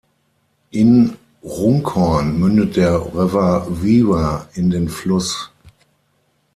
[0.71, 5.51] In Runcorn mündet der River Weaver in den Fluss.